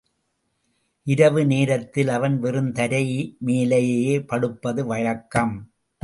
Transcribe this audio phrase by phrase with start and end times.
[1.07, 3.35] இரவு நேரத்தில் அவன் வெறும் தரை
[3.39, 5.71] மேலேயே படுப்பது வழக்கம்.